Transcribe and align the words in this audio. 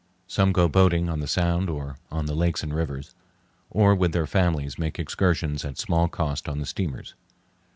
Some 0.25 0.51
go 0.51 0.67
boating 0.67 1.09
on 1.09 1.19
the 1.19 1.27
Sound 1.27 1.69
or 1.69 1.99
on 2.09 2.25
the 2.25 2.33
lakes 2.33 2.63
and 2.63 2.73
rivers, 2.73 3.13
or 3.69 3.93
with 3.93 4.13
their 4.13 4.25
families 4.25 4.79
make 4.79 4.97
excursions 4.97 5.63
at 5.63 5.77
small 5.77 6.07
cost 6.07 6.49
on 6.49 6.57
the 6.57 6.65
steamers. 6.65 7.13